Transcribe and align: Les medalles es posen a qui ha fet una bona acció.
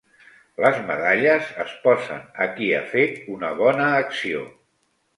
Les 0.63 0.79
medalles 0.87 1.51
es 1.65 1.77
posen 1.85 2.25
a 2.47 2.49
qui 2.57 2.73
ha 2.79 2.83
fet 2.97 3.23
una 3.39 3.55
bona 3.65 3.89
acció. 4.03 4.47